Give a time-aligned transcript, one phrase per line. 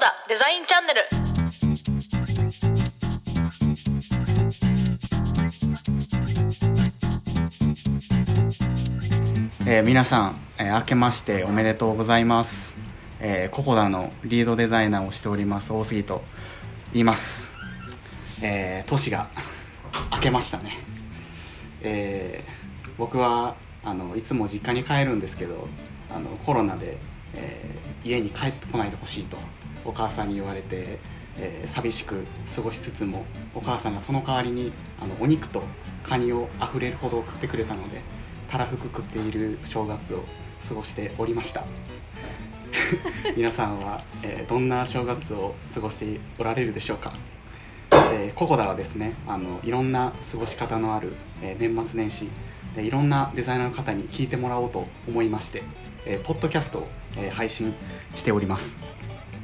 [0.00, 1.00] ダデザインチャンネル。
[9.66, 12.78] えー皆さん、えー明けましておめでとうございます、
[13.20, 16.22] えーココダのリードデザイナーをしております大杉と
[16.94, 17.52] 言います、
[18.42, 19.28] えー年が
[20.12, 20.78] 明けましたね、
[21.82, 22.60] えー
[22.96, 23.54] 僕は
[23.84, 25.68] あのいつも実家に帰るんですけど
[26.14, 26.96] あのコロナで、
[27.34, 29.36] えー家に帰ってこないでほしいと
[29.84, 30.98] お母さんに言われて、
[31.38, 35.62] えー寂しく過ごしつつもお母さんがその代わりにあのお肉と
[36.02, 38.00] カニをあふれるほど送ってくれたので
[38.48, 40.24] たらふく食っている正月を
[40.68, 41.64] 過ごしておりました。
[43.36, 47.12] 皆さんは、えーどんな正月を過ごしておられるでしょうか、
[48.12, 52.28] えーココダはですねあのいろんな過ごし方のある、えー年末年始
[52.74, 55.62] でいろんなデザイナーの方に聞いてもらおうと思いまして、
[56.06, 57.72] えーポッドキャストを、えー配信
[58.14, 58.99] しております。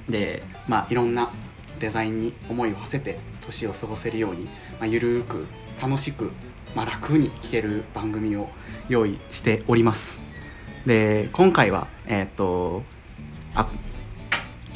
[0.09, 1.31] でまあいろんな
[1.79, 4.51] デザインに思いを馳せて年を過ごせるように、ま
[4.83, 5.47] あ、ゆるく
[5.81, 6.33] 楽しく、
[6.75, 8.49] まあ、楽に聴ける番組を
[8.89, 10.19] 用意しております。
[10.87, 12.83] で今回はえーっと
[13.55, 13.69] あ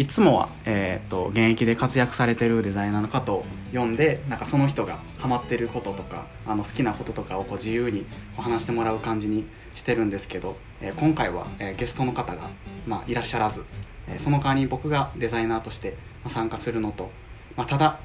[0.01, 12.49] いつもは、えー、と現役で活躍されてるデザイナーの方を呼んでなんかその人がハマってることとかあの好きなこととかをこう自由にこう話してもらう感じにしてるんですけど、えー今回は、えーゲストの方が、
[12.87, 13.67] まあ、いらっしゃらず、
[14.09, 17.11] えーその代わりに僕がデザイナーとして参加するのと、
[17.55, 18.01] まあ、ただ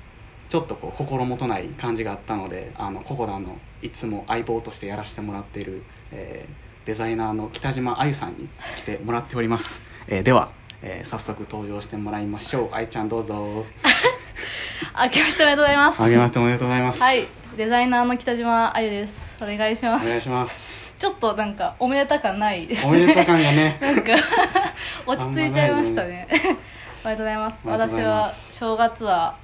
[0.49, 6.45] ちょっとこう心もとない感じがあったのであのココダのいつも相棒としてやらせてもらっている、え
[6.83, 10.51] デザイナーの北島あゆさんに来てもらっております、えでは、
[10.88, 12.69] えー早速登場してもらいましょう。
[12.72, 13.66] あゆちゃんどうぞ。
[15.03, 16.03] 明けましておめでとうございます。
[16.03, 17.02] あげましておめでとうございます。
[17.02, 17.23] はい。
[17.58, 19.44] デザイナーの北島あゆです。
[19.44, 20.06] お願いします。
[20.06, 20.94] お願いします。
[21.00, 23.80] ちょっとなんかおめでた感ないですおめでた感がね。
[23.81, 24.11] なんか
[25.08, 26.28] 落ち着いちゃいましたね。
[26.31, 27.67] おめでとうございます。
[27.67, 29.36] おめでとうございま私はす正月は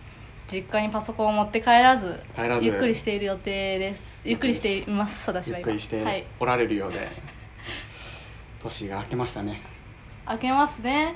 [0.47, 2.65] 実家にパソコンを持って帰らず帰らず。
[2.65, 4.27] ゆっくりしている予定です。
[4.29, 5.69] ゆっくりしています私は今。
[5.69, 6.23] ゆっくりしてはい。
[6.39, 7.09] おられるようで、
[8.61, 9.70] 年が明けましたね
[10.31, 11.15] 明けますね。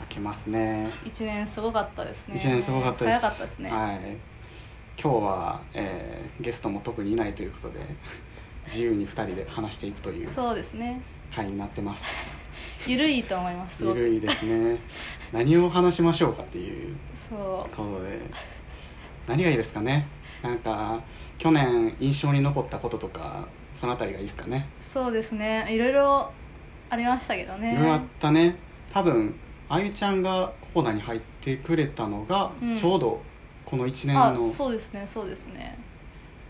[0.00, 0.88] 明けますね。
[1.04, 2.34] 一年すごかったですね。
[2.34, 3.18] 一年すごかったです。
[3.20, 4.16] 早かったですね、はい。
[5.00, 7.80] 今日は、えーゲストも特にいないということで
[8.66, 11.00] 自由に2人で話していくというそうですね。
[11.34, 12.36] 回になってます。
[12.86, 14.76] ゆるいと思いますすゆるいですね。
[15.32, 16.96] 何を話しましょうかっていう
[17.28, 17.76] そう。
[17.76, 18.20] ことで。
[19.26, 20.06] 何がいいですかね？
[20.42, 21.00] なんか
[21.38, 24.68] 去年印象に残ったこととかそのあたりがいいですかね？
[24.92, 25.66] そうですね。
[25.70, 26.30] いろいろ
[26.90, 27.74] ありましたけどね。
[27.74, 28.56] いろいろあったね。
[28.92, 29.34] 多分
[29.68, 32.74] あゆちゃんがココダに入ってくれたのが、うん。
[32.74, 33.20] ちょうど
[33.64, 35.78] この1年あのそうですねそうですね。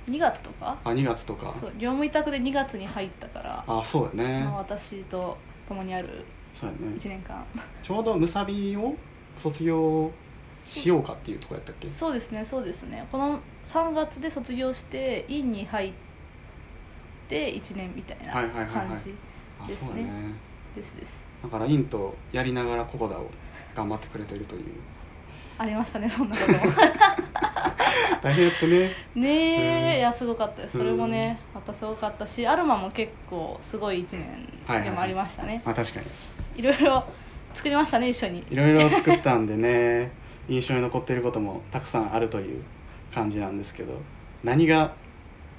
[0.09, 0.79] 2月とか？
[0.85, 1.53] あ2月とか。
[1.61, 6.95] そう業務委託で2月に入ったから、あそうやね、まあ、私と共にあるそうやね。
[6.97, 7.45] 1年間。
[7.83, 8.95] ちょうどムサビを
[9.37, 10.11] 卒業
[10.55, 11.91] しようかっていうとこやったっけ？
[11.91, 13.07] そうですねそうですね。
[13.13, 15.93] この3月で卒業して院に入っ
[17.29, 18.87] て1年みたいなはいはいはいはい。
[18.89, 19.11] 感じ。
[19.11, 19.15] あ
[19.67, 20.03] ですね。
[20.03, 20.11] ね
[20.77, 21.25] ですです。
[21.43, 23.29] だからインとやりながらココダを
[23.75, 24.63] 頑張ってくれてるという。
[25.59, 26.59] ありましたねそんなことも。
[28.23, 28.93] 大変やったね。
[29.15, 29.99] ねえ、うん。
[29.99, 30.79] いやすごかったです。
[30.79, 34.19] それもねまたすごかったしアルマも結構すごい1
[34.69, 36.07] 年でもありましたね、まあ確かに。
[36.57, 37.05] いろいろ
[37.55, 38.45] 作りましたね一緒に。
[38.51, 40.11] いろいろ作ったんでね。
[40.49, 42.63] 印象に残ってることもたくさんあるという
[43.13, 43.95] 感じなんですけど。
[44.45, 44.93] 何が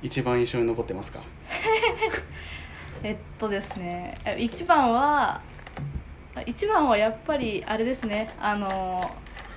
[0.02, 1.20] 一番印象に残ってますか？
[3.04, 5.42] えっとですねえ一番は
[6.46, 9.10] 一番はやっぱりあれですねあの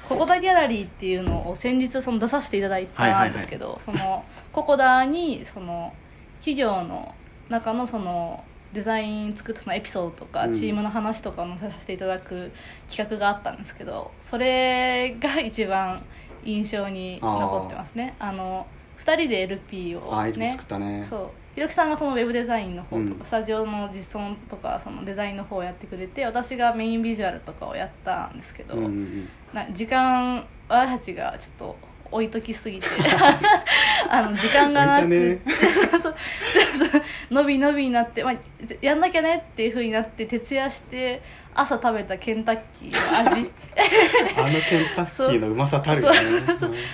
[0.09, 5.95] ココダギャラリーっていうのを先日その出させていただいたんですけど、そのココダにその
[6.41, 7.15] 企業の
[7.49, 10.53] 中のそのデザイン作ったそのエピソードとか、うん。
[10.53, 12.51] チームの話とかを載させていただく
[12.89, 16.05] 企画があったんですけどそれが一番
[16.45, 18.17] 印象に残ってますね。
[18.19, 18.67] あの
[18.99, 21.07] 2人で LP をあ LP ね作ったね。
[21.09, 23.25] そうひろきさんがそのウェブデザインの方とか、うん。
[23.25, 29.29] スタジオの実装とかそのデザインの方をやってくれて私がメインビジュアルとかをやったんですけど、うんうんうん。
[29.53, 32.87] な時間私たちがちょっと置いときすぎて
[34.09, 35.39] あの時間がなくて
[37.31, 38.35] 伸び伸びになって、まあ、
[38.83, 41.23] やんなきゃねっていうふうになって徹夜して
[41.55, 43.51] 朝食べたケンタッキーの味。
[44.37, 46.19] あのケンタッキーのうまさたるよね。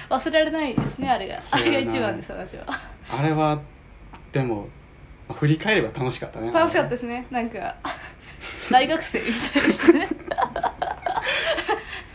[0.09, 1.41] 忘れられないですねあれが。
[1.51, 2.65] あれが一番です私は。
[2.67, 3.59] あれは
[4.33, 4.69] でも
[5.29, 7.27] まあ振り返れば楽しかったね楽しかったですね。
[7.31, 7.77] なんか
[8.71, 10.09] 大学生みたいでしたね。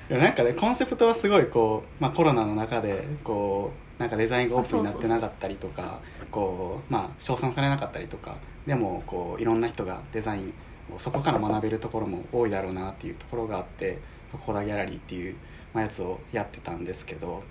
[0.09, 5.99] いやなんかねコンセプトはすごいこう、まあ、コロナの中でこうなんかデザインがオープンになってなかったりとか
[6.29, 10.53] こうまあ称賛されなかったりとかでもこういろんな人がデザイン
[10.93, 13.99] をそこから学べるところも多いだろうなっていうところがあって
[14.31, 15.35] ココダギャラリーっていう
[15.73, 17.43] まあやつをやってたんですけど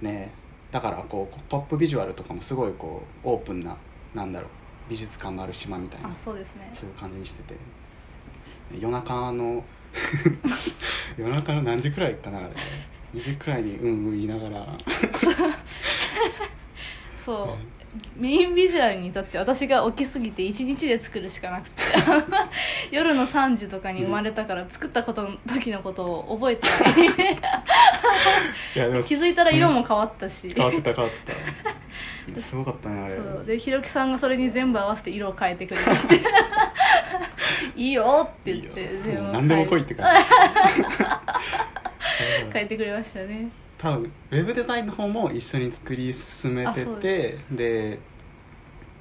[0.00, 0.32] ね。
[0.70, 3.76] だからこうトップビジュアルとかもすごいこうオープンな
[4.14, 4.50] なんだろう
[4.88, 6.70] 美術館のある島みたいなあそうですね。
[6.72, 7.58] そういう感じにしてて。
[8.72, 9.64] 夜中の
[11.16, 12.48] 夜中の何時くらいかなあれ。
[13.14, 14.66] 2時くらいにうんうん言いながら。
[17.16, 17.48] そう。
[18.16, 21.82] メインビジュアルに至って私が起きすぎて1日で作るしかなくて。
[22.90, 27.06] 夜の3時とかに生まれたから作ったことの時のことを覚えてない。
[28.76, 30.52] いやでも気づいたら色も変わったし。
[30.54, 31.73] 変わってた変わってた
[32.38, 33.16] すごかったねあれ。
[33.16, 33.44] そう。
[33.46, 35.86] でひろきさんがそれに全部合わせて色を変えてくれて。
[37.76, 38.88] いいよって言っていい
[39.32, 40.06] 何でも来いって感
[40.76, 40.84] じ。
[42.52, 43.48] 変えてくれましたね。
[43.78, 47.98] 多分ウェブデザインの方も一緒に作り進めててで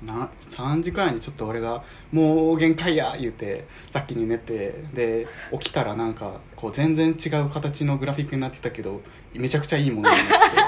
[0.05, 9.01] な3時くらいにちょっと俺が「もう限界や!」言うて先に寝てで起きたらなんかこう全然違う形のグラフィックになってたけど
[9.33, 10.63] めちゃくちゃいいものになってて。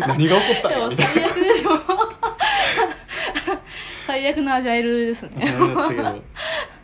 [0.00, 1.02] 何が起こったんやみた
[4.06, 5.52] 最悪のアジャイルですね。
[5.52, 6.22] な感じだったけど。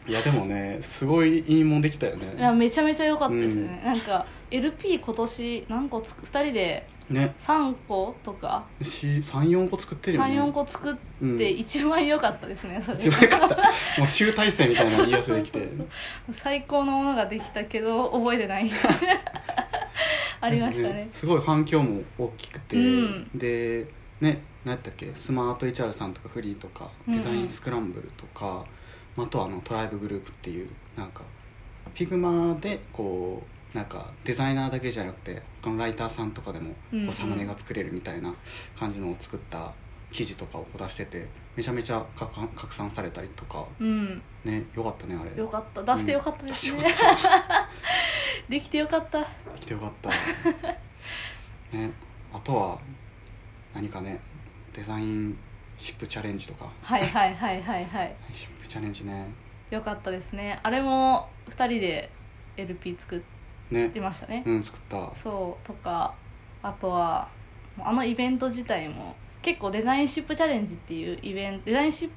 [0.08, 7.34] いやでもねすごいいいもんできたよいやねめちゃめちゃ良かったですね、なんか LP 今年何個つく2人でね。
[7.38, 8.66] 3個とか。
[8.80, 10.40] 34個作ってるよね。
[10.40, 11.38] 34個作っうん。
[11.38, 12.98] て一番良かったですねそれ。
[12.98, 13.56] 一番よかった。
[13.98, 15.68] もう集大成みたいないいやつできて。
[16.30, 18.70] 最高のものができたけど覚えてない。
[20.40, 23.30] ありましたねすごい反響も大きくて、うん。
[23.34, 23.88] で
[24.20, 25.12] ね何やったっけ？
[25.14, 27.18] スマート HR さんとかフリーとかうんうん。
[27.18, 28.64] デザインスクランブルとか、
[29.16, 31.22] まあ、あとはあのトライブグループっていうなんか
[31.94, 33.42] Figma でこ
[33.74, 37.08] うなんかデザイナーだけじゃなくて他のライターさんとかでもこうんうん。
[37.08, 38.34] うサムネが作れるみたいな
[38.78, 39.72] 感じのを作った
[40.10, 41.26] 記事とかを出してて
[41.56, 43.64] めちゃめちゃ拡散されたりとか。
[43.80, 44.22] うん。
[44.44, 45.36] ねよかったねあれ。
[45.40, 45.82] よかった。
[45.82, 47.68] 出してよかったですね、出してよか
[48.48, 49.20] できてよかった。
[49.20, 49.26] で
[49.60, 50.10] きてよかった。
[51.76, 51.90] ね。
[52.32, 52.78] あとは
[53.74, 54.20] 何かね
[54.78, 55.36] デザイン
[55.76, 56.70] シップチャレンジとか。
[56.82, 58.14] はいはいはいはいはい。
[58.32, 59.26] シップチャレンジね。
[59.70, 60.60] よかったですね。
[60.62, 62.10] あれも2人で
[62.56, 63.20] LP 作っ
[63.72, 63.90] ね。
[63.90, 65.12] てましたね、うん作った。
[65.16, 66.14] そうとか
[66.62, 67.28] あとは
[67.80, 72.10] あのイベント自体も結構デザインシップチャレンジっていうイベントデザインシッ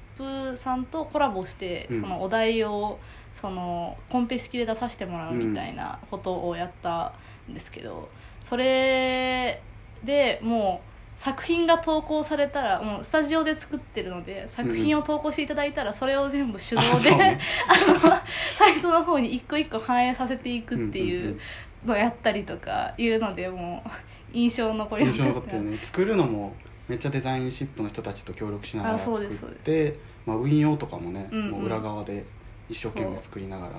[0.51, 2.01] プさんとコラボして、うん。
[2.01, 2.99] そのお題を
[3.33, 7.13] そのコンペ式で出させてもらうみたいなことをやった
[7.49, 8.09] んですけど、
[8.39, 9.63] それ
[10.03, 17.39] でもう作品が投稿されたらもうスタジオで作ってるので作品を投稿していただいたらそれを全部手動あで、そうね。
[17.67, 18.21] あの
[18.55, 21.25] サイトの方に一個一個反映させていくっていう。
[21.25, 21.39] んんん。
[21.85, 23.89] のやったりとかいうのでもう
[24.33, 25.79] 印象残り印象残ってるね。
[25.81, 26.53] 作るのも
[26.87, 29.29] めっちゃデザインシップの人たちと協力しながら作っ
[29.63, 31.51] てまあ、運用とかもね、うんうん。
[31.51, 32.25] もう裏側で
[32.69, 33.73] 一生懸命作りながら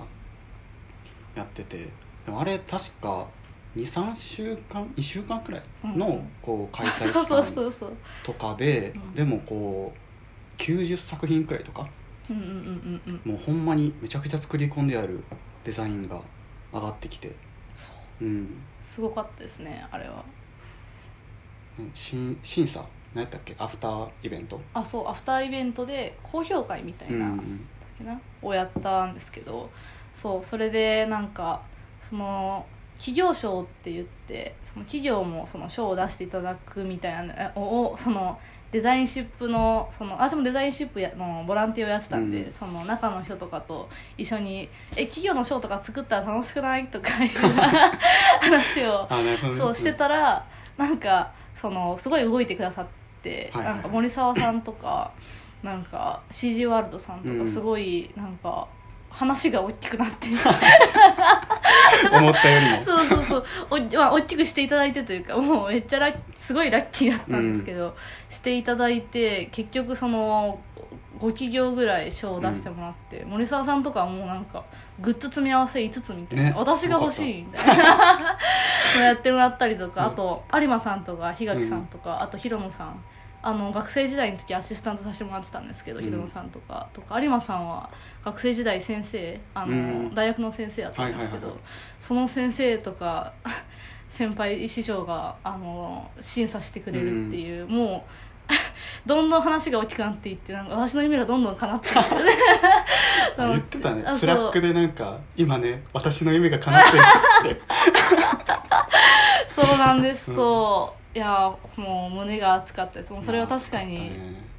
[1.37, 1.89] やってて。
[2.27, 3.27] でもあれ確か
[3.77, 6.13] 23週間2週間くらいのうん。
[6.13, 7.93] うんこう開催期間
[8.25, 9.15] とかで、うん。
[9.15, 11.89] でもこう90作品くらいとか
[12.31, 12.51] うんうんうん
[13.07, 13.33] うんうん。
[13.33, 15.23] もうほんまにめちゃくちゃ作り込んである
[15.65, 16.21] デザインが
[16.73, 17.35] 上がってきて。
[17.75, 17.91] そ
[18.21, 18.25] う。
[18.25, 18.63] うん。
[18.81, 20.25] すごかったですねあれは。
[21.95, 22.85] 審審査
[23.15, 23.55] 何やったっけ？
[23.59, 24.61] アフターイベント？
[24.75, 27.37] あそうアフターイベントで高評会みたいな、うん。
[27.39, 27.47] だっ
[27.99, 28.21] けな？
[28.43, 29.71] をやったんですけど
[30.15, 31.63] そうそれでなんか
[32.01, 32.67] その
[33.03, 38.39] 企業賞って言ってその企業もその賞を出していただくみたいなのをその
[38.71, 42.53] デザインシップのその私もデザインシップやのボランティアをやってたんで、うん。
[42.53, 47.31] その中の人とかと一緒に「え企業の賞とか作ったら楽しくない?」とかいう
[48.41, 49.09] 話を
[49.53, 52.87] そうしてたらなんかそのすごい動いてくださっ
[53.23, 53.75] て、はいはいはい。
[53.75, 55.11] なんか森沢さんとか
[55.63, 57.41] なんか CG ワールドさんとうん。
[57.41, 58.69] かすごいなんか
[59.13, 60.29] 話が大きくなって、
[62.11, 62.79] 思ったより。
[62.79, 63.45] もそうそうそう。
[63.71, 67.95] お、まあ、大きくしていただいてというかもうめっちゃすごいラッキーだったんですけど、
[68.29, 70.61] していただいて結局その
[71.19, 74.65] 5企業ぐらい賞を出してもらって、森沢さんとかはもうなんか
[75.01, 77.43] グッズ詰め合わせ5つみたいな、ね私が欲しい。
[77.43, 77.75] みた。
[77.75, 78.39] いな
[78.97, 80.13] のやってもらったりとか、うん。
[80.13, 83.05] あと有馬さんとか檜垣さんとか、あと広野さん
[83.43, 86.05] あの学生時代の時アシスタントさせてもらってたんですけど、うん。
[86.05, 87.91] 広野さんとかとか有馬さんは
[88.25, 90.15] 学生時代先生あの、うん。
[90.15, 91.59] 大学の先生やったんですけど、
[91.99, 93.33] その先生とか
[94.09, 98.11] 先輩師匠があの審査してくれるっていう、もう
[99.07, 101.91] どんどん話が大きくなっていってなんか私の夢がどんどん叶って
[103.39, 104.05] 言ってたね。
[104.17, 107.03] Slack でなんか今ね私の夢が叶ってる
[107.51, 107.63] って。
[109.49, 110.35] そうなんです、う。
[110.35, 110.37] ん。
[110.37, 113.13] そういやもう胸が熱かったです。
[113.13, 114.53] もうそれは確かにね。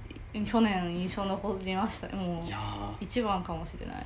[0.45, 2.13] 去年印象残りましたね。
[2.15, 2.45] もう
[2.99, 4.05] 一番かもしれない。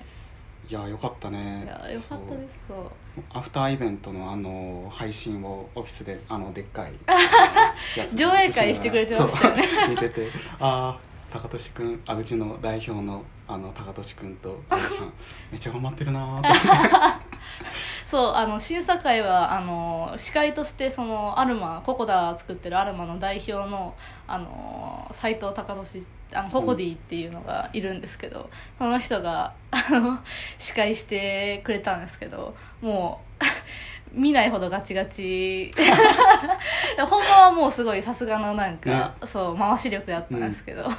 [0.70, 1.64] いやよかったね。
[1.64, 2.78] いやよかったですそう。
[3.34, 6.94] アフターイベントのあの配信をオフィスであのでっかい
[8.16, 9.64] 上映会してくれてましたよね。
[9.90, 10.28] 見てて。
[10.60, 15.14] ああ高俊君あうちの代表のあの高俊君とあやちゃん
[15.52, 17.27] めっちゃ頑張ってるなーって
[18.06, 23.96] そうあの審査会はあの司会としてそのアルマココダ作ってるアルマの代表の
[24.28, 30.20] あの斉藤隆俊あのココディっていうのがいるんですけど、その人があの
[30.58, 33.46] 司会してくれたんですけどもう
[34.14, 35.72] 見ないほどガチガチ。
[36.98, 39.12] 本番はもうすごいさすがのなんか、ね。
[39.26, 40.84] そう回し力だったんですけど、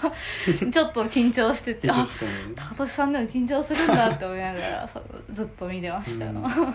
[0.71, 2.33] ちょっと緊張してて緊張あしてたね。
[2.55, 4.88] 高俊さんでも緊張するんだって思いながら
[5.31, 6.27] ずっと見てました。
[6.27, 6.75] よ、うん。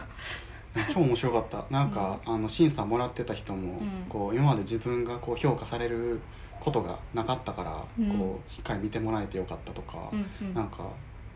[0.91, 1.65] 超面白かった。
[1.69, 4.05] なんか、あの審査もらってた人も、うん。
[4.09, 6.19] こう今まで自分がこう評価される
[6.59, 8.17] ことがなかったから、うん。
[8.17, 10.53] こうしっかり見てもらえてよかったとか、うんうん。
[10.53, 10.87] なんか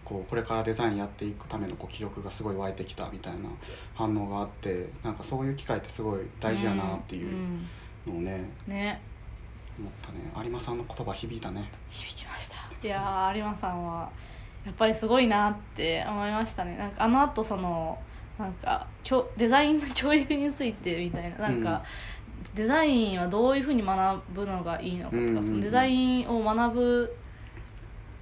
[0.07, 3.49] こうこれからデザインやっていくためのこう気力がすごい湧いてきたみたいな
[3.93, 7.67] 反応があってなんかそういう機会ってすごい大事やなっていううん
[8.13, 9.01] のをね、ね。
[9.77, 10.31] 思ったね。
[10.45, 11.69] 有馬さんの言葉響いたね。
[11.89, 12.55] 響きました。
[12.81, 14.09] いやー有馬さんは
[14.65, 16.77] やっぱりすごいなって思いましたね。
[16.77, 17.99] なんかあのあとその
[18.39, 21.83] なんか教デザインの教育についてみたいななんか、
[22.55, 25.43] デザインはどういうふうに学ぶのがいいのかとか、うんうんうん。
[25.43, 27.15] そのデザインを学ぶ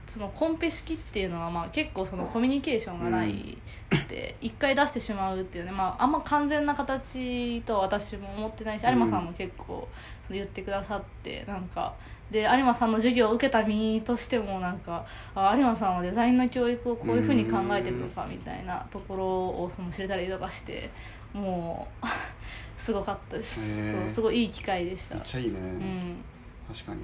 [0.07, 3.57] そのコンペ式っていうのはまあ結構そのコミュニケーションがない
[3.95, 8.89] って一回出してしまうっていうね、まあ、あんま完全な形とは私も思ってないしうん。
[8.91, 9.87] 有馬さんも結構
[10.27, 11.95] その言ってくださってなんか
[12.31, 20.89] で有馬さんの授業を受けた身としてもなんかあ有馬さんはデザインの教育をこういうふうに考えてるのかみたいなところをその知れたりとかして
[21.33, 22.07] もう
[22.77, 23.91] すごかったです。
[23.91, 25.15] そうすごいいい機会でした。
[25.15, 26.23] めっちゃいいね、うん。
[26.67, 27.01] 確かに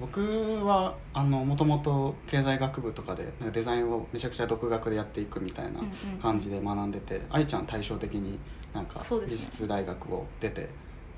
[0.00, 6.18] 僕はあのもともと経済学部とかでなんかデザインをめちゃくちゃ独学でやっていくみたいなうんうん。
[6.18, 8.38] 感じで学んでて愛ちゃん対照的に
[8.72, 10.68] なんか美術大学を出て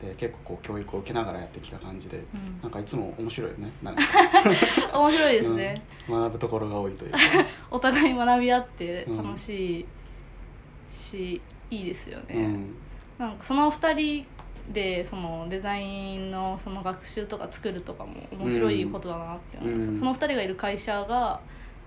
[0.01, 2.61] で結構こう教育を受けながらやってきた感じでうん。
[2.61, 4.03] なんかいつも面白いよねなんか。
[4.99, 6.21] 面白いですね、うん。
[6.21, 7.19] 学ぶところが多いというか。
[7.71, 9.17] お互い学び合ってうん。
[9.19, 9.87] 楽しい
[10.91, 12.75] し、いいですよね、うん。
[13.19, 14.27] なんかその2人
[14.71, 21.41] でそのデザインのその学習とか作るとかも面白いことだなって思いました、うんその2人がいる会社が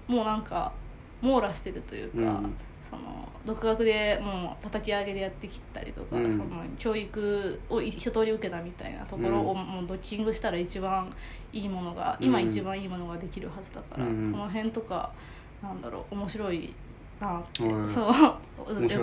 [0.08, 0.74] もうなんか
[1.22, 2.56] 網羅してるというか、うん
[2.90, 6.30] その独学でもう叩き上げでやってきたりとか、うん。
[6.30, 9.58] その教育を一通り受けたみたいなところをうん。
[9.58, 11.12] もうドッキングしたら一番
[11.52, 12.46] いいものが今うん。
[12.46, 14.32] 一番いいものができるはずだから、うん。
[14.32, 15.12] その辺とか
[15.64, 16.76] なんだろう面白い
[17.20, 18.14] なって、うんそうよ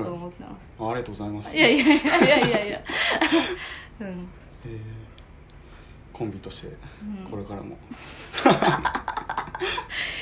[0.04, 0.70] く思ってます。
[0.78, 1.56] あありがとうございます。
[1.56, 2.66] いやいやいやいやいや。
[2.66, 2.80] い や
[4.00, 4.28] うん、
[4.64, 4.80] えー
[6.12, 6.76] コンビとして
[7.18, 7.24] うん。
[7.24, 7.76] これからも。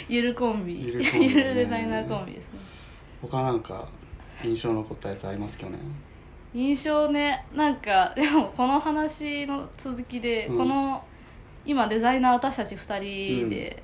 [0.09, 0.87] ゆるコンビ。
[0.87, 1.11] ゆるね。
[1.21, 2.59] ゆるデザイナーコンビですね。
[3.23, 3.89] 他なんか
[4.45, 5.79] 印象残ったやつあります去年？
[6.53, 10.59] 印象ねなんかでもこの話の続きで、うん。
[10.59, 11.05] この
[11.67, 13.83] 今デザイナー私たち2人で、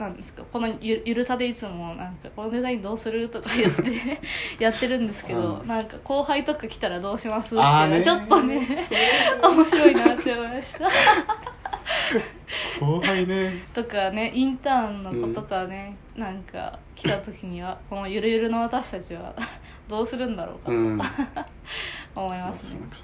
[0.00, 0.42] なんですか？
[0.50, 3.28] このゆゆるさでいつもなんかこのデザインどうする？
[3.28, 4.20] とか言って
[4.62, 5.68] やってるんですけど、うん。
[5.68, 7.48] なんか後輩とか来たらどうします？
[7.48, 7.90] っていうあーね。
[7.90, 8.66] のはちょっとね
[9.42, 10.88] 面白いなって思いました。
[12.80, 13.52] 後輩ね。
[13.74, 19.34] とかねインターンの子とかね、なんか来た時にはこのゆるゆるの私たちは
[19.88, 21.00] どうするんだろうかとうん。
[22.16, 22.80] 思いますね。
[22.80, 22.96] なんか。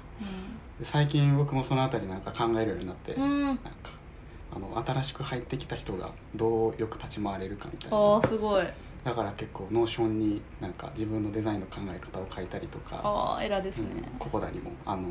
[0.81, 3.67] 最近僕もそのあたりなんか考えるようになって、うん、うん、なんか
[4.53, 8.15] あの新しく入ってきた人がどうよく立ち回れるかみたいあな。
[8.17, 8.65] あすごい。
[9.03, 13.01] だから結構 Notion になんか自分のデザインの考え方を書いたりとか。
[13.03, 15.07] ああ偉ですね、うん、ここだにもあの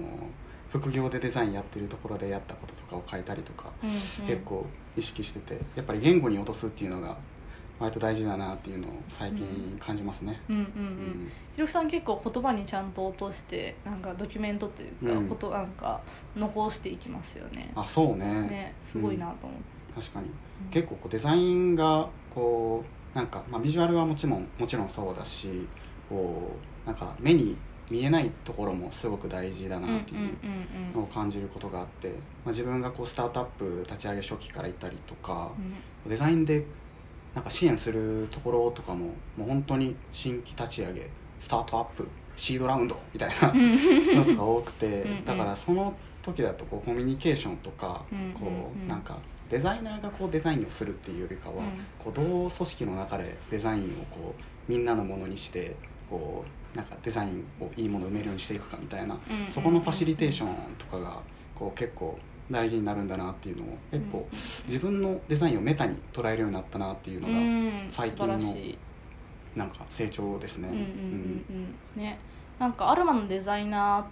[0.70, 3.96] 副業でデザインやってるところでやったこととかを書いたりとか、うんうん。
[3.96, 4.66] 結構
[4.96, 7.16] 意識しててやっぱり言語に落とすっていうのが
[7.78, 10.40] 割と大事だなっていうのを最近感じますね。
[10.48, 11.24] うんうんううん。
[11.24, 15.28] んひろきさん結構言葉にちゃんと落としてなんかドキュメントというか、うん。
[15.28, 16.00] ことなんか
[16.36, 17.72] 残していきますよね。
[17.74, 18.26] あそうね。
[18.42, 19.58] ねすごいなと思っ
[19.94, 20.26] て、確かに。
[20.26, 20.70] うん。
[20.70, 25.66] 結構こうデザインがこうなんか、まあ、ビジュアルはもちろんもちろんそうだし
[26.08, 26.52] こ
[26.84, 27.56] うなんか目に
[27.88, 32.14] 見えないところもすごく大事だうんうんなっていううんのを感じることがあって、ま
[32.46, 35.52] あ、自分がこうスタートアップ立ち上げ初期から行ったりとか
[36.04, 36.10] うん。
[36.10, 36.64] デザインで
[37.36, 44.16] なんか支援するところとかももう本当に新規立ち上げスタートアップシードラウンドみたいなうん。
[44.16, 45.24] のとか多くてうんうん。
[45.26, 49.18] だからその時だとこうコミュニケーションとかうんこうなんか
[49.50, 51.62] デザイナーがこうデザインをするっていうよりかはうん。
[52.02, 55.76] こうどう組織の中でデザインをこうみんなのものにして
[56.08, 56.42] こ
[56.74, 59.18] うなんかデザインをいいものを埋めるようにしていくかみたいな
[59.50, 61.20] そこのファシリテーションとかが
[61.54, 62.18] こう結構
[62.50, 64.28] 大事になるんだなっていうのを結構
[64.66, 67.86] 自分のデザインをメタに捉えるようになったなっていうのがうん。
[67.90, 68.56] 最近の
[69.56, 70.68] なんか成長ですね。
[70.68, 71.44] うんうんうん
[71.96, 72.02] うん。
[72.02, 72.18] ね。
[72.58, 74.06] なんかアルマのデザイナーっ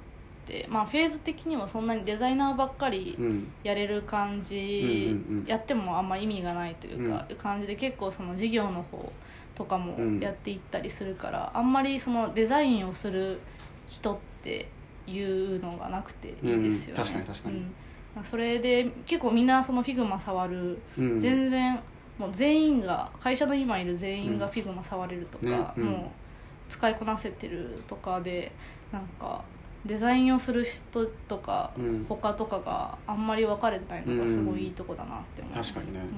[0.46, 3.16] てまあフェーズ的にもそんなにデザイナーばっかり
[3.62, 9.12] やれる感じ、やってもあんま意味がないというか、感じで結構その事業の方
[9.54, 10.20] とかもうん。
[10.20, 13.40] やっていったりするから、あんまりそのデザインをする
[13.88, 14.68] 人って
[15.06, 17.04] いうのがなくていいですよね、うん。
[17.04, 17.56] 確かに確かに。
[17.56, 17.74] うん
[18.22, 21.20] それで結構みんなその Figma触る、うん。
[21.20, 21.80] 全然
[22.18, 25.84] もう全員が会社の今いる全員が Figma触れるとか、ねうん。
[25.84, 28.52] もう使いこなせてるとかで
[28.92, 29.42] なんか
[29.84, 32.06] デザインをする人とか、うん。
[32.08, 36.04] 他とかがあんまり分かれてないのがすごいいいとこだなって思います、確かにね。
[36.04, 36.08] うん。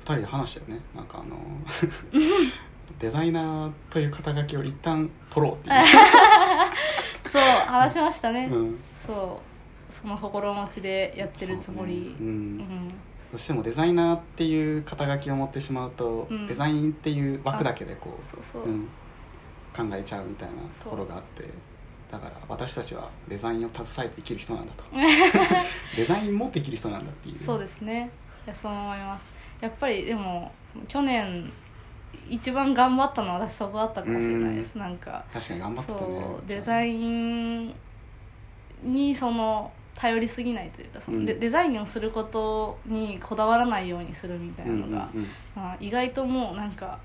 [0.00, 0.84] 二人で話したよね。
[0.94, 1.36] なんかあの
[2.98, 5.74] デザイナーという肩書きを一旦取ろうっていう
[7.26, 9.53] そう話しましたね、うんそう
[9.90, 11.92] その心持ちでやってるつもり。
[11.94, 12.14] そうね。
[12.20, 12.26] うん。
[12.26, 12.88] うん。
[12.88, 12.94] ど
[13.34, 16.46] うしてもデザイナーっていう肩書きを持ってしまうと、うん。
[16.46, 18.88] デザインっていう枠だけでこうそうそう、うん、
[19.76, 21.48] 考えちゃうみたいなところがあって
[22.10, 24.84] だから私たちはデザインを携えて生きる人なんだと。
[25.96, 27.38] デザインもできる人なんだっていう。
[27.38, 28.10] そうですね。
[28.46, 29.30] いやそう思います。
[29.60, 30.52] やっぱりでも
[30.86, 31.52] 去年
[32.28, 34.76] 一番頑張ったのは私そこだったかもしれないです。
[34.76, 36.20] なんか確かに頑張ってたね。
[36.20, 37.74] そうデザイン
[38.84, 41.24] にその頼りすぎないというかその、うん。
[41.24, 45.08] デデザインをすることにこだわらないようにするみたいなのが、
[45.54, 46.98] まあ、意外ともうなんか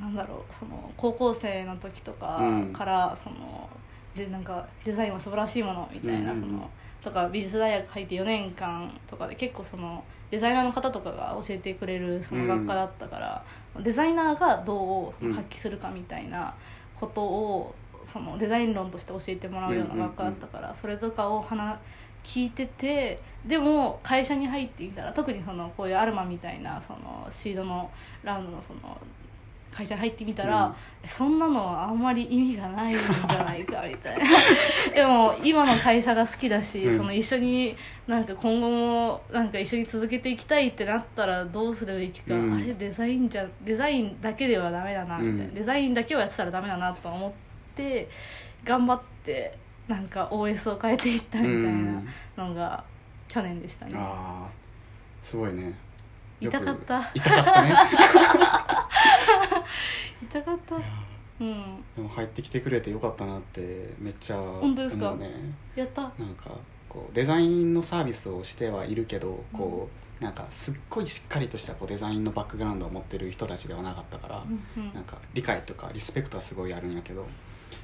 [0.00, 2.72] なんだろうその高校生の時とかうん。
[2.72, 3.68] からその、
[4.16, 6.70] でなんかデザインは素晴らしいものみたいな、その
[7.02, 13.44] とか美術大学入って4年間とかで結構そのデザイナーの方とかが教えてくれるその学科だったから、
[13.82, 16.54] デザイナーがどう発揮するかみたいな
[16.98, 21.78] ことをそのデザイン論として教えてもらうような学科だったから、それとかを話
[22.22, 27.90] 聞いててでも会社に入ってみたら特にそのこういうアルマみたいなそのシードの
[28.22, 28.98] ラウンドのその
[29.72, 31.08] 会社に入ってみたら、うん。
[31.08, 34.24] そんなのはあんまり意味がないんじゃないかみたいな。
[34.92, 36.96] でも今の会社が好きだし、うん。
[36.96, 37.76] その一緒に
[38.08, 42.54] なんか今後もなんか一緒に続けていきたいってなったらどうするべきか、うん。
[42.54, 45.54] あれデザインじゃデザインだけではダメだなみたいな、うん。
[45.54, 47.49] デザインだけをやってたらダメだなと思って
[48.64, 49.56] 頑張って
[49.88, 51.56] なんか OS を変えていったみたい
[52.36, 52.84] なのが
[53.28, 54.50] 去年でしたね、ああ
[55.22, 55.74] すごいね。
[56.40, 57.10] 痛かった。
[57.14, 57.74] 痛かったね。
[60.22, 60.76] 痛かった。
[61.40, 61.84] うん。
[61.96, 65.14] でも入ってきてくれてよかったなってめっちゃ本当ですか？
[65.16, 65.30] ね。
[65.74, 66.02] やった。
[66.02, 66.50] なんか
[66.88, 74.44] こうデザインのサービスをしてはいるけどこうなんかすっごいしっかりとしたこうデザインのバックグラウンドを持ってる人たちではなかったから、
[74.76, 74.94] うんうん。
[74.94, 77.26] なんか理解とかリスペクトはすごいあるんやけど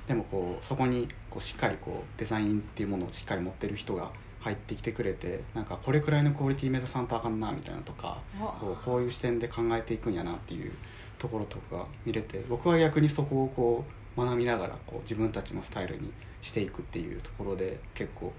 [0.07, 10.73] でもこうそこにこうしっかりこうデザインっていうものをしっかり持ってる人が入ってきてくれてなんかこれくらいのクオリティ目指さんとあかんなみたいなとかわこうこういう視点で考えていくんやなっていう
[11.19, 13.85] ところとかが見れて僕は逆にそこをこ
[14.17, 18.33] う学びながらこう自分たちのスタイルにしていくっていうところで結構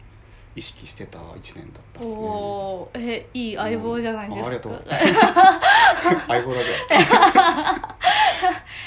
[0.58, 2.16] 意識してた1年だったっすね。
[2.18, 6.66] おーえいい相棒じゃないですか、うんあありが 相棒だぜ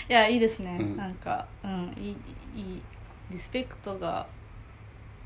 [0.09, 0.97] いやいいですね、うん。
[0.97, 2.17] なんかうんいい
[2.57, 2.83] いい
[3.31, 4.27] リスペクトが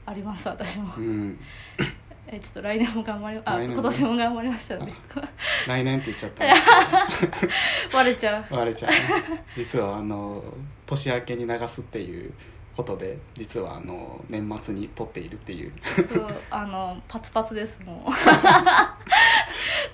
[0.05, 0.93] あります私も。
[0.99, 1.41] うん。
[2.29, 4.93] えちょっと来年も頑張りあ今年も頑張りましたね。
[5.67, 7.53] 来年って言っちゃったんですけど。
[7.91, 8.55] バレちゃう。
[8.55, 8.99] バレちゃうね。
[9.57, 10.45] 実はあの
[10.85, 12.35] 年明けに流すっていう
[12.77, 15.73] ことで実はあの年末に撮っているっていう。
[16.13, 18.11] そうあのパツパツですもう。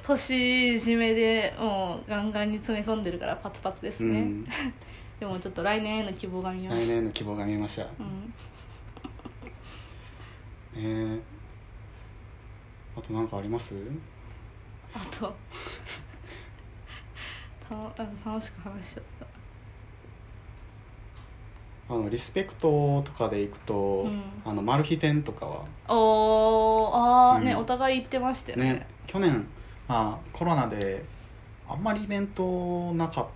[0.03, 4.45] 年締めでもうガンガンに詰め込んでるからパツパツですね、うん、
[5.21, 6.95] でもちょっと来年への希望が見えま来した。
[6.95, 8.35] 年の希望が見えました、うん。
[10.75, 10.81] え。
[10.81, 11.21] ー、
[12.97, 13.75] あと何かあります？
[14.95, 15.33] あと。
[17.69, 17.83] たうん
[18.25, 19.27] 楽しく話しちゃった
[21.91, 24.23] あのリスペクトとかでいくと、うん。
[24.45, 27.59] あのマル秘店とかはおーあーね、うん。
[27.59, 28.73] お互い言ってましたよね。
[28.75, 29.45] ね去年、
[29.89, 31.05] まあ、コロナで
[31.69, 33.27] あんまりイベントなかっ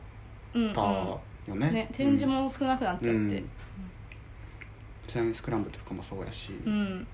[0.55, 3.11] うんたよね,、ね展示も少なくなっちゃって。
[3.11, 3.29] うん。
[3.29, 3.45] デ
[5.09, 7.07] ザインスクランブルとかもそうやし、うん、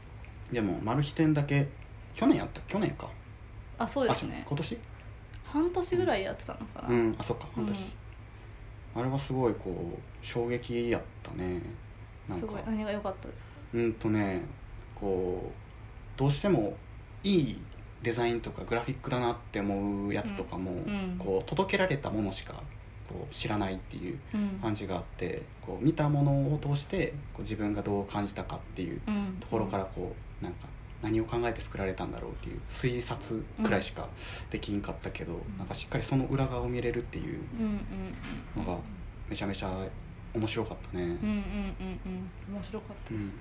[0.53, 1.67] でもマル秘店だけ
[2.15, 3.09] 去年やった去年か。
[3.79, 4.79] あそうですあね今年？
[5.45, 7.95] 半年ぐらいやってたのかな、うんあそっか半年、
[8.95, 11.61] あれはすごいこう衝撃やったね。
[12.29, 12.47] なんか。
[12.47, 12.63] すごい。
[12.67, 13.51] 何が良かったですか？
[13.75, 14.43] うんとね
[14.95, 16.77] こうどうしても
[17.23, 17.63] いい
[18.03, 21.17] デザインとかグラフィックだなって思うやつとかも、ん。
[21.19, 22.55] こう届けられたものしか
[23.09, 24.49] こう知らないっていううん。
[24.61, 29.37] 感じがあってこう見たものを通してこう自分がどう感じたかっていううん。
[29.39, 30.67] ところからこうなんか
[31.03, 34.09] 何を考えて作られたんだろうっていう推察くらいしか
[34.51, 37.71] できんかったけど、なんかしっかりその裏側を見れるっていううんうん
[38.57, 38.79] うんのが
[39.29, 39.71] めちゃめちゃ
[40.35, 41.05] 面白かったね。
[41.05, 42.55] うんうんうんうん。
[42.55, 43.19] 面白かったうん。
[43.19, 43.35] です、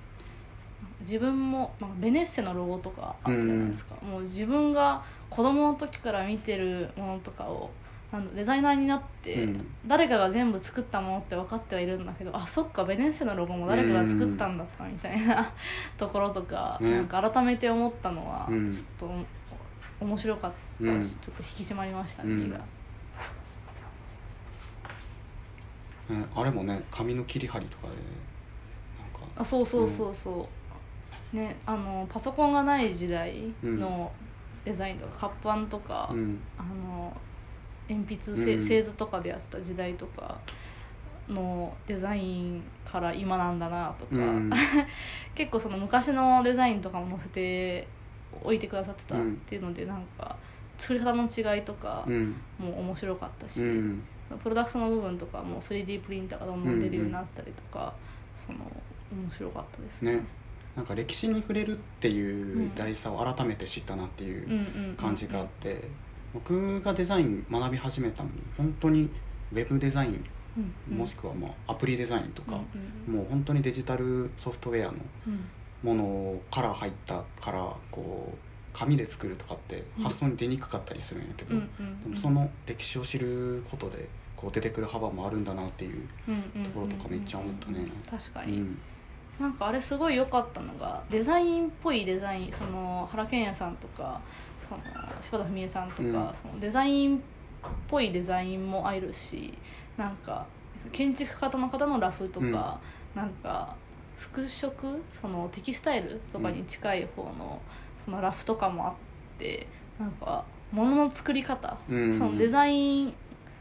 [1.00, 7.70] 自分もなんかベネッセのロゴとかあったじゃないですか、もう自分が子供の時から見てるものとかを
[8.12, 9.66] なんだデザイナーになって、うん。
[9.86, 15.52] 誰かが全部作ったものって分かってはいるんだけどあそっかベネッセのロゴも誰かが作ったんだったみたいな
[15.96, 16.90] ところとか,、ね。
[16.90, 18.72] なんか改めて思ったのは、うん。
[18.72, 19.10] ちょっと
[20.00, 21.00] 面白かったし、うん。
[21.00, 22.44] ちょっと引き締まりましたね、うん。
[22.44, 22.64] 身がね
[26.34, 29.28] あれもね紙の切り張りとかでなんか。
[29.36, 30.48] あそうそうそうそ
[31.32, 34.10] う、ねあのパソコンがない時代の
[34.64, 36.40] デザインとか活版とか、うん。
[36.58, 37.16] あの
[37.90, 38.62] 鉛筆せうん。
[38.62, 40.38] 製図とかでやってた時代とか
[41.28, 44.50] のデザインから今なんだなとか、うん。
[45.34, 47.86] 結構その昔のデザインとかも載せて
[48.42, 50.36] おいてくださってたっていうので、なんか
[50.78, 52.36] 作り方の違いとかうん。
[52.58, 54.02] も面白かったし、うん。
[54.42, 57.92] プロダクトの部分とかも 3D プリンターがどんどん出るようになったりとか、
[58.36, 58.58] その
[59.12, 60.16] 面白かったですね。
[60.16, 60.22] ね。
[60.76, 64.94] なんか歴史に触れるっていう大事さを改めて知ったなっていううんうんうんうん。
[64.94, 65.82] 感じがあって、
[66.32, 69.10] 僕がデザイン学び始めたのも本当に
[69.52, 70.24] ウェブデザイン
[70.56, 70.98] うんうん。
[70.98, 72.60] もしくはまあアプリデザインとか、
[73.08, 75.44] うんもう本当にデジタルソフトウェアのうん。
[75.82, 78.38] ものから入ったからこう
[78.74, 86.06] 紙で作るとかって発想に出にくかったりするんやけど、うんうんでもその歴史を知ることでこう出てくる幅もあるんだなっていう、
[86.64, 87.86] ところとかめっちゃ思ったね。
[88.10, 88.78] 確かに、うん。
[89.38, 94.20] なんかあれすごい良かったのがデザインっぽいデザインその原健也さんとか
[94.70, 94.82] その
[95.20, 96.12] 柴田文江さんとか、うん。
[96.12, 97.20] そのデザインっ
[97.88, 99.52] ぽいデザインもあるし
[99.96, 100.46] なんか
[100.92, 102.80] 建築家の方のラフとか、
[103.14, 103.76] なんか
[104.16, 104.72] 服飾
[105.10, 107.60] そのテキスタイルとかに近い方の,、
[108.04, 108.94] そのラフとかもあっ
[109.38, 109.66] て
[109.98, 112.18] なんか物の作り方、うん。
[112.18, 113.14] そのデザイン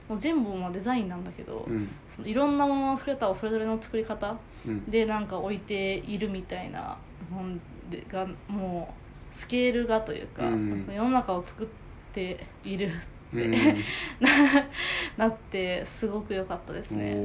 [0.08, 1.90] もう全部もデザインなんだけど、うん。
[2.08, 4.86] そのいろんなものの作り方をそれぞれの作り方うん。
[4.90, 6.98] でなんか置いているみたいな
[7.32, 10.84] 本でがもうスケールがというか、うん。
[10.86, 11.68] その世の中を作っ
[12.14, 12.92] ている
[13.34, 13.52] うん。
[15.18, 17.18] なってすごく良かったですね。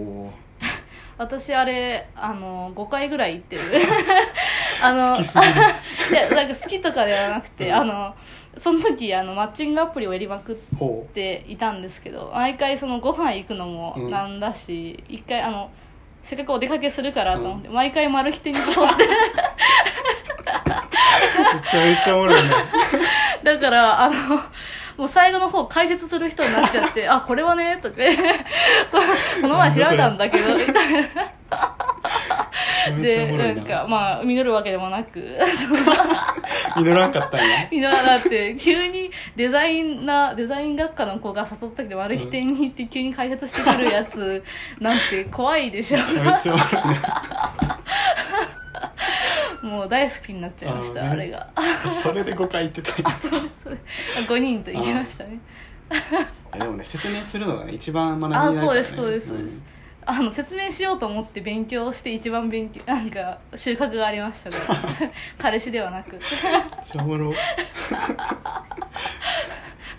[1.17, 3.62] 私あれあの5回ぐらい行ってる。
[4.83, 5.51] あの好きすぎる。
[6.11, 7.75] いやなんか好きとかではなくて、うん。
[7.75, 8.14] あの
[8.57, 14.11] その時あのマッチングアプリをやりまくっほていたんですけど毎回そのご飯行くのもうん。
[14.11, 15.71] なんだし、一回あの
[16.23, 19.05] せっかくお出かけするからと思って、毎回丸ひてに取って
[21.61, 22.51] ちゃめちゃおもろいね。
[23.43, 24.40] だからあの
[24.97, 27.97] もう最後の方解説する人になっちゃって「あこれはね」とか。
[29.40, 31.01] この前調べたんだけどみたいな。
[33.01, 33.38] でな。
[33.38, 35.21] ないんかまあ実るわけでもなく。
[35.47, 35.77] その
[36.77, 37.47] 祈らんかったんや。
[37.71, 44.45] 実らなって急にデザイナーデザイン学科の子が誘ったけど丸ひてに行って急に解説してくるやつ
[44.81, 45.99] なんて怖いでしょ。
[45.99, 47.01] めちゃめちゃいね
[49.64, 51.48] もう大好きになっちゃいましたあ,、あれが。
[52.03, 53.72] それで5回言ってたんやあそうですそう。
[53.72, 55.38] です5人と行きましたね。
[56.55, 59.62] えでもね説明するのがね一番学びになあるから、ね、そうですそうですそうです、
[60.07, 65.11] あの説明しようと思って勉強して一番勉強なんか収穫がありましたから。
[65.38, 66.12] 彼氏ではなく。
[66.12, 67.33] めっちゃおもろ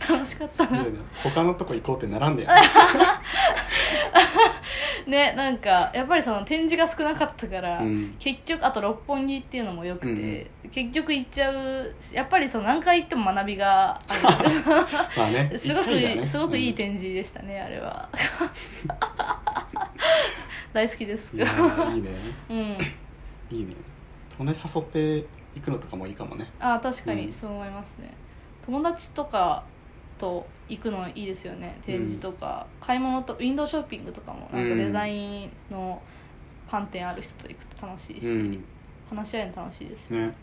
[0.10, 0.66] 楽しかった。
[0.68, 0.86] な
[1.24, 2.50] 他のとこ行こうって並んでや
[5.08, 8.16] ねなんかやっぱりその展示が少なかったから、うん。
[8.20, 14.22] 結局あと六本木っていうのもよくて、結局行っちゃうやっぱりその何回行っても学びがある。
[15.18, 16.76] まあね すごくすごくいいうん。
[16.76, 18.10] 展示でしたね、あれは。
[20.74, 21.36] 大好きです。
[21.36, 22.10] いやいいね。
[22.50, 22.58] うん。
[23.52, 23.76] いいね。
[24.38, 26.52] 友達誘って行くのとかもいいかもね。
[26.60, 28.12] あ確かうんにそう思いますね、
[28.66, 29.64] 友達とか
[30.18, 31.78] と行くのいいですよね。
[31.82, 36.02] 展示とか、買い物とウィンドウショッピングとかもなんかデザインの
[36.70, 38.64] 観点ある人と行くと楽しいし、うん。
[39.10, 40.36] 話し合いの楽しいですよ、ね。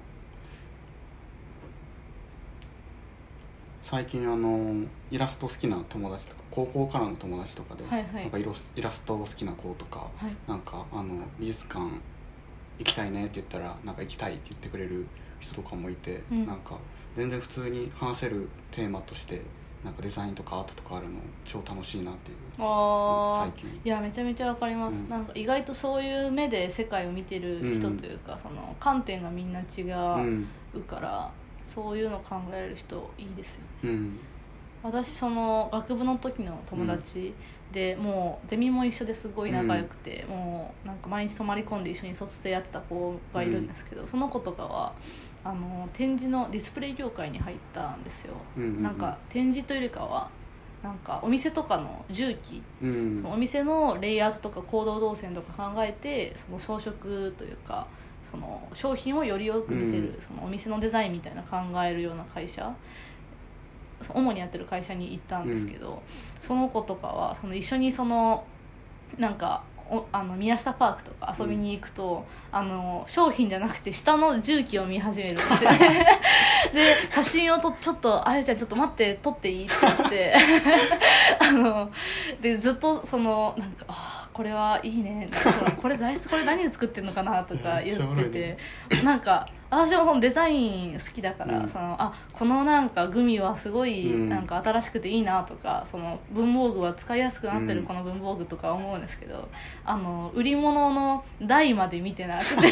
[3.83, 8.23] 最近あのイラスト好きな友達とか高校からの友達とかで、はいはい。
[8.23, 8.45] なんかイ
[8.83, 10.37] ラスト好きな子とかはい。
[10.47, 11.81] なんかあの美術館
[12.79, 15.07] 行きたいねって言ったらなんか行きたいって言ってくれる
[15.41, 16.47] 人とかもいて、うん。
[16.47, 16.79] なんか
[17.17, 19.43] 全然普通に話せるテーマとして
[19.85, 22.39] なんかデザインとかアートとかあるの超楽しいなっていう。
[22.59, 23.81] ああ最近。
[23.85, 25.11] いやめちゃめちゃわかります、うん。
[25.11, 31.31] なんか意外とそういう目で世界を見てる人というか、その観点がみんな違うんうから、
[31.65, 33.91] そういうの考えられる人いいですよね。
[33.91, 34.19] うん。
[34.85, 37.35] 私その学部の時の友達
[37.73, 44.93] で、もうゼミも一緒ですごい仲良くて、もうなんか毎日泊まり込んで一緒に卒でやってた子がいるんですけど、その子とかは
[45.45, 48.83] あの展示のディスプレイ業界に入ったんですよ、うんうんうん。
[48.83, 50.31] なんか展示というよりかは
[50.83, 53.23] なんかお店とかの重機うん。
[53.23, 56.93] そのお店のレイアウトとか行動動線とか考えてその装飾
[57.37, 57.87] というか
[58.31, 60.21] その商品をよりよく見せる、うん。
[60.21, 62.75] そのお店のデザインみたいな考えるような会社
[64.01, 66.03] そ主にやってる会社に行ったんですけど、
[66.41, 68.45] その子とかはその一緒にその
[69.17, 75.71] なんかおあの宮下パークとか遊びに行くと、あの商品じゃなくて下の重機を見始めるんですよ。
[75.73, 76.07] ね
[76.73, 79.75] で写真をとちょっと「あゆちゃんちょっと待って撮っていい?」って。
[79.83, 80.35] 言って
[81.39, 81.91] あの
[82.41, 85.29] でずっとそのなんかあーこれはいいね。
[85.81, 88.59] これ材質これ何で作ってるのかなとか言ってて。
[89.05, 91.69] なんか私もそのデザイン好きだから、うん。
[91.69, 94.29] そのあこのなんかグミはすごいうん。
[94.29, 97.81] なんか新しくていいなとか、その文房具は使いやすくなってうん。
[97.81, 99.49] るこの文房具とか思うんですけど、
[99.85, 102.69] あの売り物の台まで見てなくて。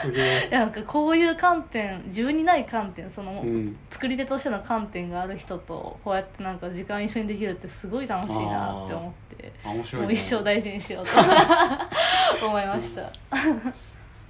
[0.00, 0.48] すげえ。
[0.52, 3.76] なんかこういう観点自分にない観点その、うん。
[3.90, 11.12] 作り手としての観点がある人とこうやってなんか時間一緒にできるってすごい楽しいなって思ってあ面白い、もね、う一生大事にしようと
[12.46, 13.02] 思いました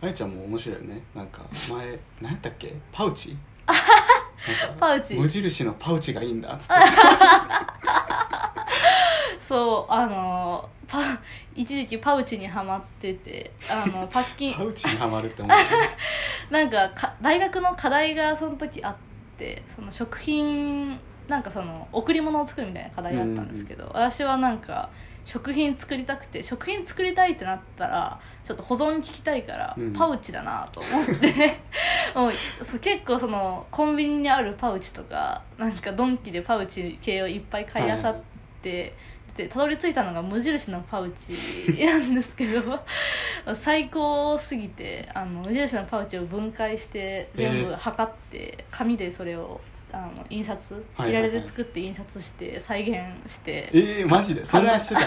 [0.00, 1.02] あやちゃんも面白いよね。
[1.14, 2.74] なんか前何やったっけ？
[2.92, 3.37] パウチ？
[4.78, 5.14] パウチ。
[5.14, 6.74] 無印のパウチがいいんだっつって。
[9.40, 11.18] そうあのパ
[11.54, 14.54] 一時期パウチにはまっててあの パッキン。
[14.54, 15.56] パウチにはまるって思う。
[16.52, 18.96] なんかか大学の課題がその時あっ
[19.38, 24.90] てその食品なんかその贈り物を作るみたいな課題があったんですけど、私はなんか
[25.28, 29.92] 食品作りたくて食品作りたいってなったらちょっと保存聞きたいから、うん。
[29.92, 31.60] パウチだなと思って。
[32.16, 38.16] もうそ結構そのコンビニにあるパウチとかなんかドンキでパウチ系をいっぱい買いあさっ
[38.62, 38.94] て、
[39.36, 42.82] でたどり着いたのが無印のパウチなんですけど
[43.54, 49.60] 最高すぎてあの無印のパウチを分解して全部測って、紙でそれを
[49.92, 51.31] あの印刷はいはいはい。
[51.31, 54.44] ピラレで作って印刷して再現してえー、マジで？
[54.44, 55.01] そんなしてた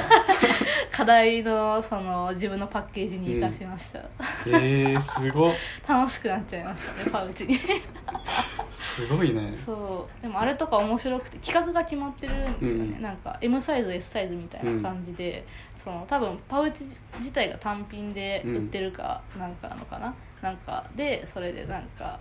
[0.92, 4.00] 課題のその自分のパッケージに生かしました、
[4.48, 5.54] えー、すご
[5.88, 7.58] 楽しくなっちゃいましたねパウチに。
[8.70, 9.54] すごいね。
[9.56, 10.22] そう。
[10.22, 13.02] でもあれとか面白くて企画が決まってるんですよね、うん。
[13.02, 16.86] なんか M サイズ S サイズみたいな感じで、その多分パウチ
[17.18, 22.20] 自体が単品で売ってるかなんかなのかな、なんかでそれでなんか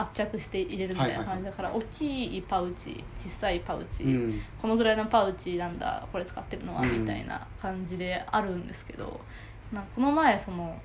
[0.00, 4.40] 圧着して入れるみたいな感じだから、大きいパウチ小さいパウチ、うん。
[4.62, 7.00] このぐらいのパウチなんだこれ使ってるのはうん。
[7.00, 9.20] みたいな感じであるんですけど、
[9.72, 10.80] なんかこの前その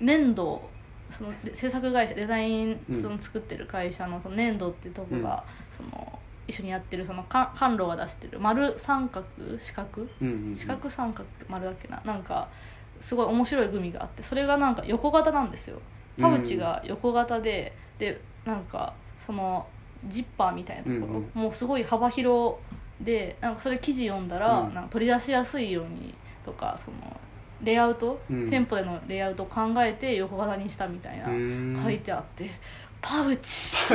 [0.00, 0.62] 粘土
[1.10, 2.94] そので制作会社デザインうん。
[2.94, 5.44] その作ってる会社のその粘土ってとこが、
[5.76, 9.26] その一緒にやってるそのか甘露が出してる丸三角
[9.58, 10.06] 四角？
[10.20, 10.56] うんうんうん。
[10.56, 11.28] 四角三角？
[11.48, 12.00] 丸だっけな？
[12.04, 12.48] なんか
[13.00, 15.80] すごい面白いグミがあってそれがなんか横型なんですよ
[16.20, 19.66] パウチが横型で、でなんかその
[20.06, 22.56] ジッパーみたいなところ、うんもうすごい幅広
[23.00, 24.74] でなんかそれ記事読んだら、うん。
[24.74, 26.96] なんか取り出しやすいようにとかその
[27.62, 28.50] レイアウト、うん。
[28.50, 31.80] 店舗でのレイアウトを考えて横型にしたみたいな、うん。
[31.82, 32.50] 書いてあって
[33.00, 33.76] パウチ。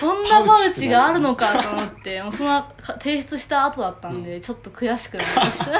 [0.00, 5.70] こんなパウチがあるのかと思ってもうそのか提出した後だったんで、ちょっと悔しくなりました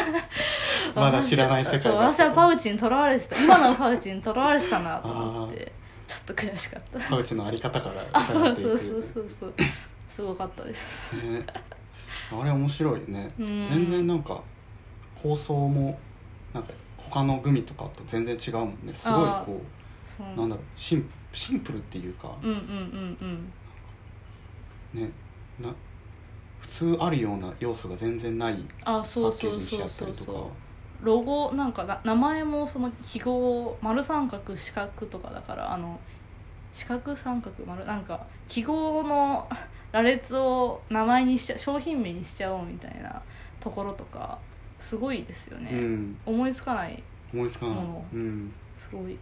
[0.95, 3.43] まだ知らない世界私はパウチにとらわれてた。
[3.43, 5.73] 今のパウチにとらわれてたなと思って。
[6.07, 6.99] ちょっと悔しかった。
[7.09, 9.55] パウチのあり方からあそうそううそうそうそう。
[10.09, 11.17] すごかったです。
[11.17, 11.45] ね。
[12.33, 13.29] あれ面白いね。
[13.39, 13.47] うん。
[13.47, 14.43] 全然なんか
[15.17, 15.99] 放送も
[16.53, 18.95] なんか他のグミとかと全然違うもんね。
[18.95, 19.61] すごいこ
[20.05, 20.27] そう。
[20.35, 20.65] うなんだろう。
[20.77, 23.53] シンシンプルっていうかうんうんうん
[24.95, 25.03] うん。
[25.03, 25.11] ね
[25.59, 25.69] な
[26.61, 30.33] 普通あるような要素が全然ないあパッケージにしちゃったりとか
[31.05, 36.01] ロゴなんかな名前もその記号丸三角四角とかだからあの
[36.73, 39.49] 四角三角丸なんか記号の
[39.93, 43.23] 羅列を名前にしちゃ商品名にしちゃおうみたいな
[43.61, 44.39] ところとか
[44.81, 46.17] すごいですよね、うん。
[46.27, 47.03] 思いつかない。
[47.33, 47.75] 思いつかない。
[47.77, 48.53] もうん。
[48.77, 49.17] すごい。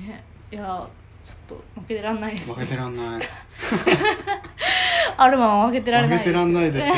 [0.00, 0.24] ね。
[0.50, 0.86] いや
[1.24, 3.22] ちょっと負けてらんないです負けてらんない。
[5.16, 6.96] あるまま負けてられない負けてらんないですよ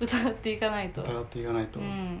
[0.00, 1.02] 疑っていかないと。
[1.02, 2.18] 疑っていかないと、ね、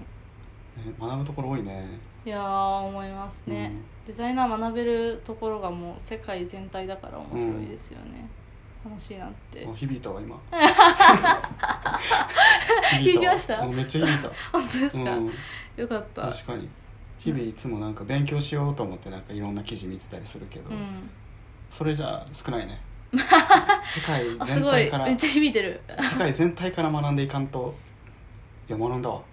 [1.00, 1.08] うん。
[1.08, 1.86] 学ぶところ多いね。
[2.24, 3.72] いやー思いますね、
[4.06, 8.28] デザイナー学べるところがもう世界全体だから面白いですよね、
[8.84, 9.66] 楽しいなって。
[9.66, 10.38] あ響いたわ今。
[13.00, 13.60] 響きました？
[13.60, 14.30] うんめっちゃ響いた。
[14.52, 15.32] 本当ですか、うん、
[15.76, 16.22] よかった。
[16.22, 16.68] 確かに。
[17.18, 21.08] 日々いつもなんか勉強しようと思ってなんかいろんな記事見てたりするけど、うん。
[21.70, 22.78] それじゃ少ないね
[23.12, 25.08] 世界あすご全体から い。
[25.10, 25.80] めっちゃ響いてる。
[25.98, 27.74] 世界全体から学んでいかんと
[28.68, 29.22] いや学んだわ。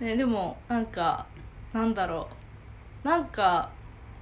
[0.00, 1.26] ねでもなんか
[1.72, 2.28] なんだろ
[3.04, 3.08] う。
[3.08, 3.70] なんか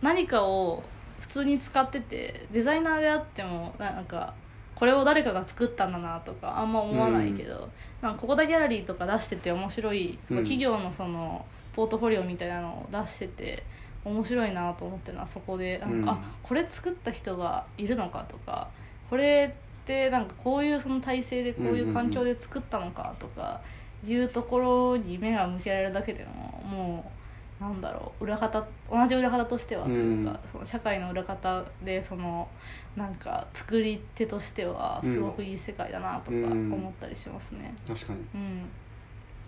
[0.03, 0.83] 何かを
[1.21, 4.35] 普通に使っててデザイナーであってもなんか
[4.75, 7.71] これを誰かが作ったんだなとかあんま思わないけど、
[8.03, 10.37] なんかここだギャラリーとか出してて面白い、うん。
[10.37, 13.63] 企業のそのポートフォリオみたいなのを出してて
[14.07, 15.79] 面白いなと思ってるのはそこで。
[15.79, 16.09] なんか、うん。
[16.09, 18.69] あこれ作った人がいるのかとか
[19.11, 23.61] これってなんかこういうその体制でこういう環境で作ったのかとか
[24.07, 27.13] いうところに目が向けられるだけでもも
[27.61, 30.39] うなんだろう裏方同じ裏方としてはというか、うん。
[30.51, 32.49] その社会の裏方でその
[32.97, 36.73] なんか作り手としてはすごくいい世界だなとかうん。
[36.73, 37.75] 思ったりしますね。
[37.89, 38.21] 確かに。
[38.35, 38.63] うん、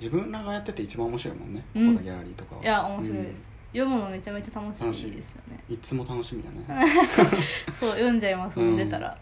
[0.00, 1.86] 自分らがやってて一番面白いもんね、うん。
[1.88, 2.62] ここだギャラリーとかは。
[2.62, 5.62] いや面白いです、読むのめちゃめちゃ楽しいですよね。
[5.68, 6.86] いつも楽しみだね。
[7.72, 8.76] そう読んじゃいますうん。
[8.76, 9.16] 出たら。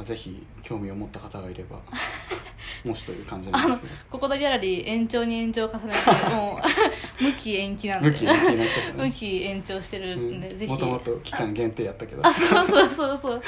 [0.00, 1.78] ぜひ興味を持った方がいれば
[2.84, 3.92] もしという感じなんですけど。
[4.10, 5.92] ここだギャラリー延長に延長を重ね
[6.28, 6.60] て もう
[7.22, 8.10] 無期延期なんで。
[8.10, 10.72] 向きになっちゃった無ね期延長してるんで、ぜひ。
[10.72, 12.26] もともと期間限定やったけど。
[12.26, 13.42] あそうそうそうそう。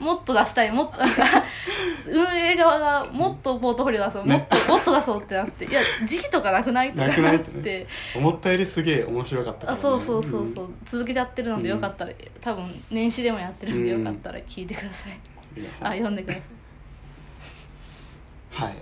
[0.00, 0.70] もっと出したい。
[0.70, 0.98] もっと
[2.10, 5.64] 運営側がもっとポートフォリオ出そう、もっともっと出そうってなって。
[5.64, 7.62] いや時期とかなくないとかなくないっって。
[7.62, 10.74] て思ったよりすげえ面白かったから、ね、あそうそうそうそう、ん。
[10.84, 15.18] 続けちゃってるのでよかったら、多分年始でもやってるんでよかったら聞いてください、
[15.82, 16.55] あ読んでください
[18.56, 18.72] はい。
[18.72, 18.78] いっ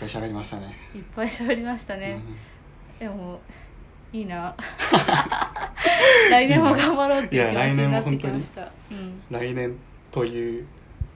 [0.00, 0.74] ぱい喋りましたね。
[0.94, 2.36] いっぱい喋りましたね、うん
[2.98, 3.40] でも
[4.10, 4.56] いいな。
[6.30, 9.76] 来年も頑張ろうっていう気持ちになってきました、うん、来年
[10.10, 10.66] という。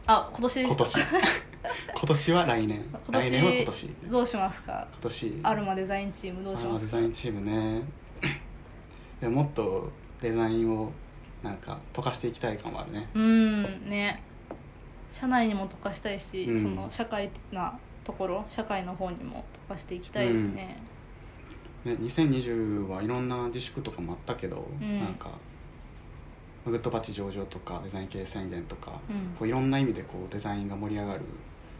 [0.07, 0.99] あ今年今年。
[1.97, 2.85] 今年は来年。
[3.09, 3.87] 今来年は今年。
[3.87, 4.87] 年どうしますか？
[4.93, 5.41] 今年。
[5.43, 7.83] アルマデザインチームどうしアロマデますかザインチームね。
[9.23, 10.93] でももっとデザインを
[11.43, 13.09] なんか溶かしていきたい感もあるね。
[13.15, 13.89] うん。
[13.89, 14.23] ね
[15.19, 16.63] 社内にも溶かしたいし、うん。
[16.63, 20.79] その社会なところ社会の方にも溶かしていきたいですね、
[21.85, 25.01] ね2020はいろんな自粛とかもあったけど、うん。
[25.01, 25.31] なんか
[26.67, 29.35] グッドバッチ上場とかデザイン系宣言とか、うん。
[29.39, 31.21] こういろんな意味でこうデザインが盛り上がる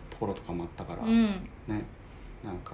[0.09, 1.49] ところとかもあったから、うん。
[1.67, 1.85] ね
[2.43, 2.73] なんか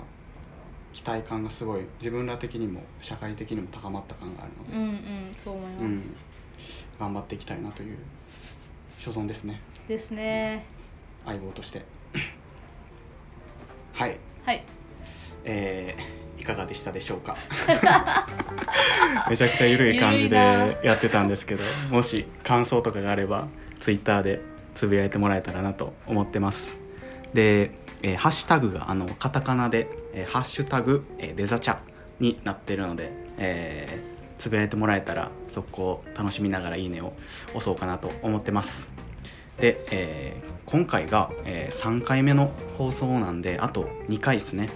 [0.92, 4.85] 期待感がすごい自分ら的にも社会的にも高まった感があるので、うんう
[5.31, 5.92] んそう思いうん。
[5.92, 6.20] ます、
[7.01, 7.98] 頑張っていきたいなという
[8.96, 10.64] 所存ですねですね。
[11.27, 11.83] 相棒として。
[13.95, 14.18] はい。
[14.45, 14.64] はい。
[15.45, 17.37] えーいかがでしたでしょうか？
[19.31, 20.37] めちゃくちゃ緩い感じで
[20.83, 23.47] やってたんですけどもし感想とかがあれば
[23.79, 24.40] ツイッターで
[24.75, 26.77] つぶやいてもらえたらなと思ってます。
[27.33, 27.71] で、
[28.03, 31.77] えーハッシュタグがあのカタカナで「えーハッシュタグ、えーデザチャ」
[32.18, 37.12] になってるので、えーつぶやいてもらえたらそこを楽しみながら「いいね」を
[37.51, 38.90] 押そうかなと思ってます
[39.58, 44.70] で、えー今回が、え3回目の放送なんであと2回ですね。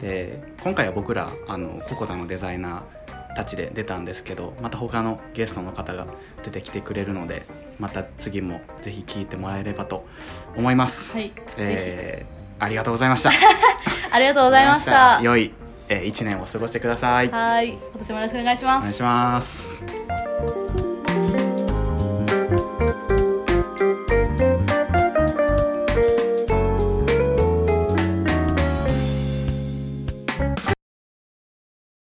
[0.00, 6.06] で今回は僕らあのココダのデザイナーたちで出たんですけどまた他のゲストの方が
[6.42, 7.44] 出てきてくれるので
[7.78, 10.06] また次もぜひ聞いてもらえればと
[10.56, 13.30] 思います、はい、ぜえーありがとうございました。
[13.32, 13.38] ひ
[14.10, 15.20] ありがとうございました。
[15.20, 15.52] 良い、
[15.88, 17.28] え1年を過ごしてください。
[17.28, 18.82] はい今年もよろしくお願いします。
[18.82, 20.11] お願いします